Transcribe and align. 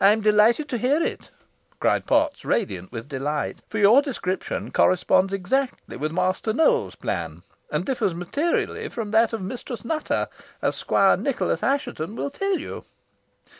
"I'm 0.00 0.20
delighted 0.20 0.68
to 0.68 0.78
hear 0.78 1.02
it," 1.02 1.30
cried 1.80 2.06
Potts, 2.06 2.44
radiant 2.44 2.92
with 2.92 3.08
delight, 3.08 3.62
"for 3.68 3.78
your 3.78 4.00
description 4.00 4.70
corresponds 4.70 5.32
exactly 5.32 5.96
with 5.96 6.12
Master 6.12 6.52
Nowell's 6.52 6.94
plan, 6.94 7.42
and 7.72 7.84
differs 7.84 8.14
materially 8.14 8.88
from 8.88 9.10
that 9.10 9.32
of 9.32 9.42
Mistress 9.42 9.84
Nutter, 9.84 10.28
as 10.62 10.76
Squire 10.76 11.16
Nicholas 11.16 11.64
Assheton 11.64 12.14
will 12.14 12.30
tell 12.30 12.60
you." 12.60 12.84